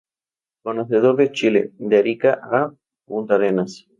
[0.63, 2.73] Conocedor de Chile, de Arica a
[3.05, 3.87] Punta Arenas.